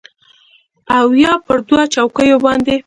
[0.97, 2.75] او یا پر دوو چوکیو باندې